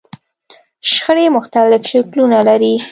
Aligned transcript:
شخړې 0.89 1.25
مختلف 1.37 1.81
شکلونه 1.91 2.39
لري. 2.47 2.73